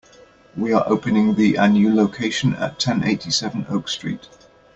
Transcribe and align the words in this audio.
We 0.57 0.73
are 0.73 0.83
opening 0.87 1.35
the 1.35 1.57
a 1.57 1.67
new 1.69 1.93
location 1.93 2.55
at 2.55 2.79
ten 2.79 3.03
eighty-seven 3.03 3.67
Oak 3.69 3.87
Street. 3.87 4.27